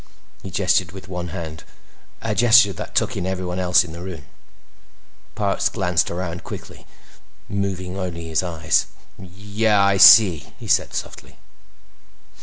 [0.41, 4.25] He gestured with one hand—a gesture that took in everyone else in the room.
[5.35, 6.87] Parks glanced around quickly,
[7.47, 8.87] moving only his eyes.
[9.19, 9.79] "Yeah.
[9.85, 11.37] I see," he said softly.